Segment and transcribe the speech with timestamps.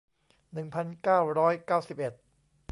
[0.53, 2.13] หนึ่งพันเก้าร้อยเก้าสิบเอ็ด